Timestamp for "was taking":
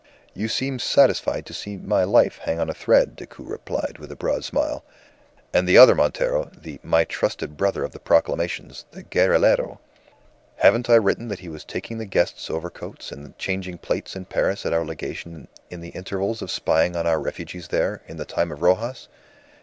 11.49-11.99